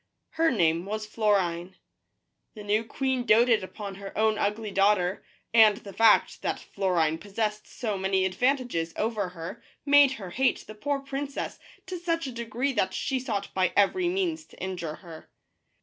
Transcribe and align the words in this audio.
Her 0.29 0.49
name 0.49 0.87
was 0.87 1.05
Florine. 1.05 1.75
The 2.55 2.63
new 2.63 2.83
queen 2.83 3.23
doted 3.23 3.63
upon 3.63 3.93
her 4.01 4.17
own 4.17 4.39
ugly 4.39 4.71
daughter, 4.71 5.23
and 5.53 5.77
the 5.77 5.93
fact 5.93 6.41
that 6.41 6.59
Florine 6.59 7.19
possessed 7.19 7.67
so 7.67 7.99
many 7.99 8.25
advantages 8.25 8.95
over 8.97 9.29
her 9.29 9.61
made 9.85 10.13
her 10.13 10.31
hate 10.31 10.65
the 10.65 10.73
poor 10.73 11.01
princess 11.01 11.59
to 11.85 11.99
such 11.99 12.25
a 12.25 12.31
degree 12.31 12.73
that 12.73 12.95
she 12.95 13.19
sought 13.19 13.53
by 13.53 13.73
every 13.77 14.09
means 14.09 14.43
to 14.45 14.59
injure 14.59 14.95
her. 15.05 15.29